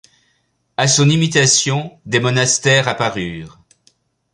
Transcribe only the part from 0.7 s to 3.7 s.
À son imitation, des monastères apparurent.